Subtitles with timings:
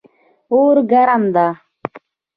[0.53, 1.47] اور ګرم ده